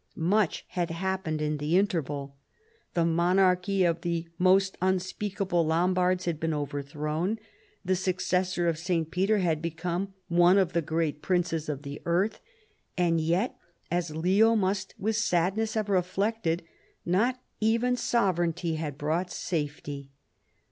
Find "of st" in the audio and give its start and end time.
8.65-9.11